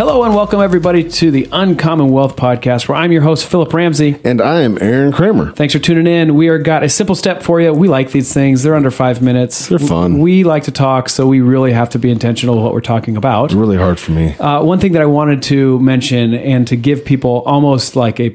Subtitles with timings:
[0.00, 4.18] Hello and welcome everybody to the Uncommon Wealth Podcast, where I'm your host Philip Ramsey.
[4.24, 5.52] And I am Aaron Kramer.
[5.52, 6.36] Thanks for tuning in.
[6.36, 7.74] We are got a simple step for you.
[7.74, 9.68] We like these things; they're under five minutes.
[9.68, 10.20] They're fun.
[10.20, 13.14] We like to talk, so we really have to be intentional with what we're talking
[13.14, 13.50] about.
[13.50, 14.32] It's really hard for me.
[14.38, 18.34] Uh, one thing that I wanted to mention and to give people almost like a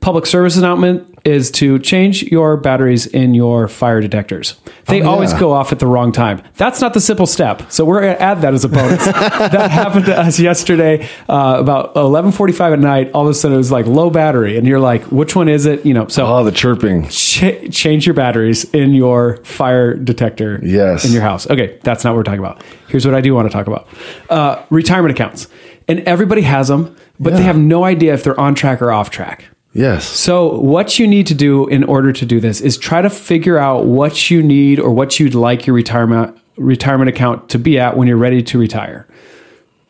[0.00, 4.54] public service announcement is to change your batteries in your fire detectors.
[4.86, 5.08] They Oh, yeah.
[5.10, 6.42] always go off at the wrong time.
[6.58, 7.62] That's not the simple step.
[7.72, 9.02] So we're going to add that as a bonus.
[9.06, 13.10] that happened to us yesterday uh, about 11:45 at night.
[13.14, 15.64] All of a sudden it was like low battery and you're like, which one is
[15.64, 15.86] it?
[15.86, 17.08] You know, so Oh, the chirping.
[17.08, 21.06] ch- change your batteries in your fire detector Yes.
[21.06, 21.48] in your house.
[21.48, 22.62] Okay, that's not what we're talking about.
[22.88, 23.88] Here's what I do want to talk about
[24.28, 25.48] uh, retirement accounts.
[25.88, 29.10] And everybody has them, but they have no idea if they're on track or off
[29.10, 29.44] track.
[29.74, 30.06] Yes.
[30.06, 33.58] So, what you need to do in order to do this is try to figure
[33.58, 37.96] out what you need or what you'd like your retirement retirement account to be at
[37.96, 39.06] when you're ready to retire.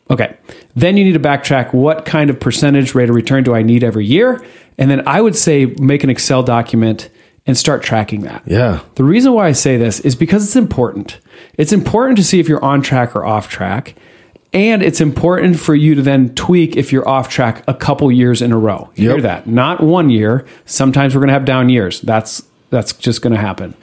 [0.09, 0.37] Okay.
[0.75, 3.83] Then you need to backtrack what kind of percentage rate of return do I need
[3.83, 4.43] every year?
[4.77, 7.09] And then I would say make an Excel document
[7.47, 8.43] and start tracking that.
[8.45, 8.81] Yeah.
[8.95, 11.19] The reason why I say this is because it's important.
[11.57, 13.95] It's important to see if you're on track or off track.
[14.55, 18.41] And it's important for you to then tweak if you're off track a couple years
[18.41, 18.89] in a row.
[18.95, 19.47] You Hear that?
[19.47, 20.47] Not one year.
[20.63, 21.99] Sometimes we're going to have down years.
[21.99, 23.75] That's that's just going to happen.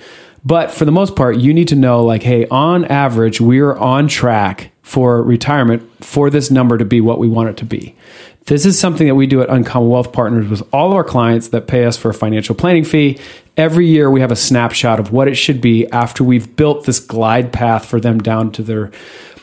[0.47, 4.09] But for the most part, you need to know like, hey, on average, we're on
[4.09, 7.95] track for retirement for this number to be what we want it to be.
[8.47, 11.49] This is something that we do at Uncommon Wealth Partners with all of our clients
[11.49, 13.21] that pay us for a financial planning fee.
[13.57, 16.99] Every year, we have a snapshot of what it should be after we've built this
[16.99, 18.91] glide path for them down to their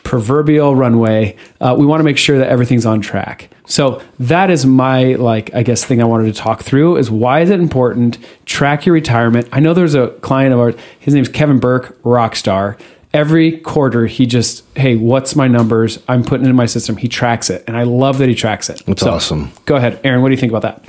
[0.02, 1.36] proverbial runway.
[1.60, 3.50] Uh, we want to make sure that everything's on track.
[3.66, 7.40] So that is my like I guess thing I wanted to talk through is why
[7.40, 9.48] is it important track your retirement.
[9.52, 10.74] I know there's a client of ours.
[10.98, 12.76] His name's Kevin Burke, rock star.
[13.12, 16.00] Every quarter, he just, hey, what's my numbers?
[16.08, 16.96] I'm putting it in my system.
[16.96, 18.82] He tracks it, and I love that he tracks it.
[18.86, 19.50] That's awesome.
[19.66, 20.22] Go ahead, Aaron.
[20.22, 20.84] What do you think about that?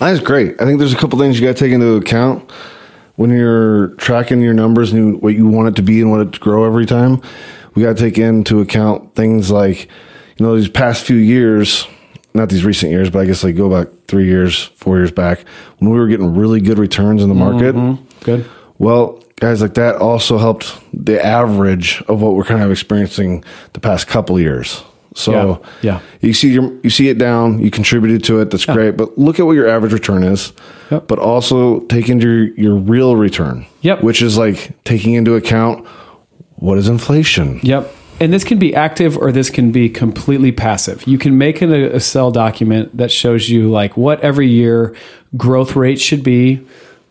[0.00, 0.60] That's great.
[0.60, 2.50] I think there's a couple things you got to take into account
[3.16, 6.20] when you're tracking your numbers and you, what you want it to be and what
[6.20, 7.20] it to grow every time.
[7.74, 9.88] We got to take into account things like,
[10.36, 11.86] you know, these past few years,
[12.32, 15.44] not these recent years, but I guess like go back three years, four years back
[15.78, 17.74] when we were getting really good returns in the market.
[17.74, 18.24] Mm-hmm.
[18.24, 18.50] Good.
[18.78, 23.44] Well, guys, like that also helped the average of what we're kind of experiencing
[23.74, 24.82] the past couple years.
[25.14, 26.00] So Yeah, yeah.
[26.20, 28.96] you see your you see it down, you contributed to it, that's great.
[28.96, 30.52] But look at what your average return is.
[30.90, 31.08] Yep.
[31.08, 33.66] But also take into your, your real return.
[33.82, 34.02] Yep.
[34.02, 35.86] Which is like taking into account
[36.56, 37.60] what is inflation.
[37.62, 37.94] Yep.
[38.20, 41.06] And this can be active or this can be completely passive.
[41.06, 44.94] You can make an Excel document that shows you like what every year
[45.38, 46.60] growth rate should be,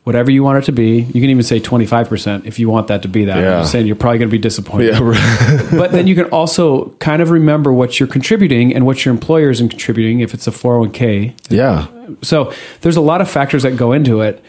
[0.09, 1.01] whatever you want it to be.
[1.01, 3.37] You can even say 25% if you want that to be that.
[3.37, 3.59] Yeah.
[3.59, 4.95] I'm saying you're probably going to be disappointed.
[4.95, 9.13] Yeah, but then you can also kind of remember what you're contributing and what your
[9.13, 11.35] employer is contributing if it's a 401k.
[11.49, 11.85] yeah.
[12.23, 14.43] So there's a lot of factors that go into it.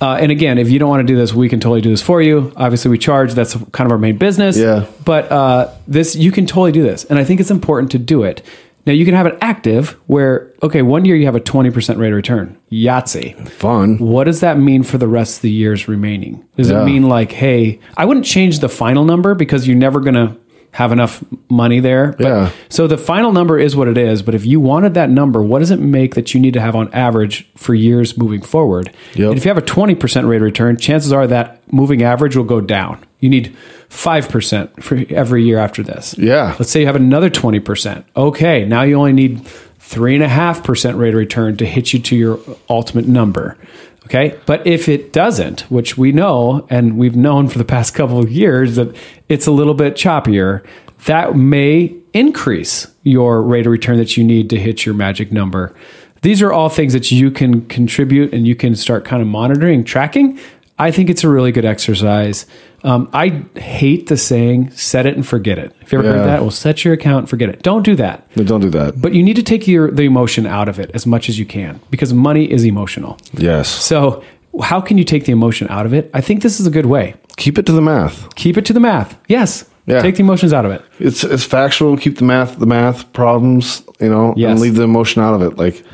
[0.00, 2.02] Uh, and again, if you don't want to do this, we can totally do this
[2.02, 2.52] for you.
[2.56, 3.34] Obviously, we charge.
[3.34, 4.56] That's kind of our main business.
[4.58, 4.86] Yeah.
[5.04, 8.24] But uh, this, you can totally do this, and I think it's important to do
[8.24, 8.42] it.
[8.86, 12.08] Now, you can have it active, where okay, one year you have a 20% rate
[12.08, 13.48] of return, Yahtzee.
[13.48, 13.98] Fun.
[13.98, 16.44] What does that mean for the rest of the years remaining?
[16.56, 16.82] Does Yeah.
[16.82, 20.36] it mean like, hey, I wouldn't change the final number because you're never going to
[20.72, 22.14] have enough money there.
[22.18, 22.50] But, Yeah.
[22.68, 24.22] So the final number is what it is.
[24.22, 26.74] But if you wanted that number, what does it make that you need to have
[26.74, 28.90] on average for years moving forward?
[29.14, 29.36] Yep.
[29.36, 32.60] If you have a 20% rate of return, chances are that moving average will go
[32.60, 32.98] down.
[33.24, 33.56] You need
[33.88, 36.14] 5% for every year after this.
[36.18, 36.54] Yeah.
[36.58, 38.04] Let's say you have another 20%.
[38.14, 43.08] Okay, now you only need 3.5% rate of return to hit you to your ultimate
[43.08, 43.56] number.
[44.04, 44.38] Okay.
[44.44, 48.30] But if it doesn't, which we know and we've known for the past couple of
[48.30, 48.94] years that
[49.30, 50.62] it's a little bit choppier,
[51.06, 55.74] that may increase your rate of return that you need to hit your magic number.
[56.20, 59.82] These are all things that you can contribute and you can start kind of monitoring,
[59.82, 60.38] tracking.
[60.78, 62.46] I think it's a really good exercise.
[62.82, 66.40] Um, I hate the saying "set it and forget it." Have you ever heard that?
[66.42, 67.62] Well, set your account and forget it.
[67.62, 68.26] Don't do that.
[68.36, 69.00] No, don't do that.
[69.00, 71.46] But you need to take your the emotion out of it as much as you
[71.46, 73.18] can because money is emotional.
[73.34, 73.68] yes.
[73.68, 74.24] So,
[74.62, 76.10] how can you take the emotion out of it?
[76.12, 77.14] I think this is a good way.
[77.36, 78.34] Keep it to the math.
[78.34, 79.16] Keep it to the math.
[79.28, 79.68] Yes.
[79.86, 80.00] Yeah.
[80.02, 80.82] Take the emotions out of it.
[80.98, 81.96] It's it's factual.
[81.96, 84.50] Keep the math the math problems, you know, Yes.
[84.50, 85.56] and leave the emotion out of it.
[85.56, 85.84] Like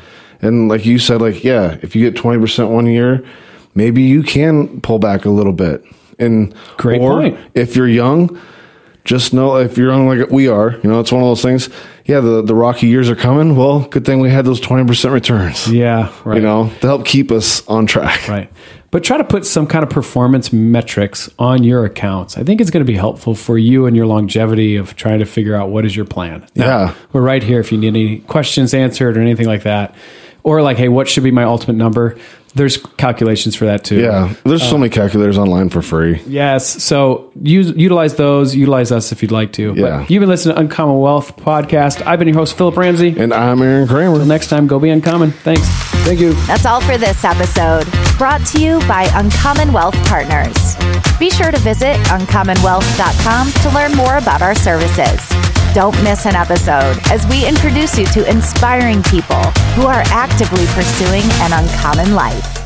[0.41, 3.23] And like you said, like, yeah, if you get 20% one year,
[3.75, 5.83] maybe you can pull back a little bit.
[6.19, 7.37] And Great or point.
[7.55, 8.39] if you're young,
[9.05, 11.69] just know if you're young like we are, you know, it's one of those things.
[12.05, 13.55] Yeah, the, the rocky years are coming.
[13.55, 16.37] Well, good thing we had those 20% returns, Yeah, right.
[16.37, 18.27] you know, to help keep us on track.
[18.27, 18.51] Right.
[18.91, 22.37] But try to put some kind of performance metrics on your accounts.
[22.37, 25.25] I think it's going to be helpful for you and your longevity of trying to
[25.25, 26.45] figure out what is your plan.
[26.55, 26.95] Now, Yeah.
[27.13, 29.95] We're right here if you need any questions answered or anything like that.
[30.43, 32.17] Or like, hey, what should be my ultimate number?
[32.53, 34.01] There's calculations for that too.
[34.01, 36.21] Yeah, there's so uh, many calculators online for free.
[36.27, 36.83] Yes.
[36.83, 38.55] So use utilize those.
[38.55, 39.73] Utilize us if you'd like to.
[39.73, 39.99] Yeah.
[39.99, 42.05] But you've been listening to Uncommon Wealth podcast.
[42.05, 43.15] I've been your host, Philip Ramsey.
[43.17, 44.13] And I'm Aaron Kramer.
[44.13, 45.31] Until next time, go be uncommon.
[45.31, 45.67] Thanks.
[46.03, 46.33] Thank you.
[46.45, 47.85] That's all for this episode,
[48.17, 50.75] brought to you by Uncommon Wealth Partners.
[51.19, 55.60] Be sure to visit uncommonwealth.com to learn more about our services.
[55.73, 59.41] Don't miss an episode as we introduce you to inspiring people
[59.73, 62.60] who are actively pursuing an uncommon life.